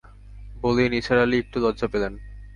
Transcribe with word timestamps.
বলেই 0.55 0.89
নিসার 0.93 1.17
আলি 1.17 1.35
একটু 1.39 1.57
লজ্জা 1.59 1.87
পেলেন। 1.93 2.13